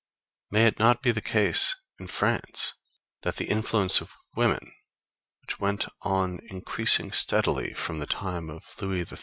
May 0.49 0.65
it 0.65 0.79
not 0.79 1.03
be 1.03 1.11
the 1.11 1.21
case 1.21 1.75
in 1.99 2.07
France 2.07 2.73
that 3.21 3.35
the 3.35 3.45
influence 3.45 4.01
of 4.01 4.15
women, 4.35 4.73
which 5.41 5.59
went 5.59 5.85
on 6.01 6.39
increasing 6.49 7.11
steadily 7.11 7.75
from 7.75 7.99
the 7.99 8.07
time 8.07 8.49
of 8.49 8.63
Louis 8.81 9.05
XIII. 9.07 9.19